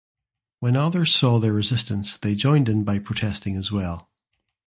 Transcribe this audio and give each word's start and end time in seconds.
When 0.61 0.75
others 0.75 1.13
saw 1.13 1.37
their 1.37 1.53
resistance 1.53 2.17
they 2.17 2.33
joined 2.33 2.67
in 2.67 2.83
by 2.83 2.97
protesting 2.97 3.55
as 3.55 3.71
well. 3.71 4.09